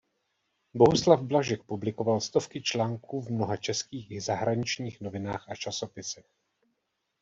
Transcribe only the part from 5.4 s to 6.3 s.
a časopisech.